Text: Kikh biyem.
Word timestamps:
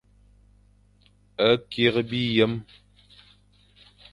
Kikh 1.71 1.97
biyem. 2.09 2.53